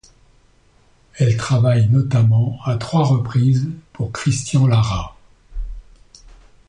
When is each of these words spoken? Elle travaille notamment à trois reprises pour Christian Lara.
Elle 1.19 1.37
travaille 1.37 1.87
notamment 1.87 2.57
à 2.65 2.75
trois 2.77 3.03
reprises 3.05 3.69
pour 3.93 4.11
Christian 4.11 4.65
Lara. 4.65 5.15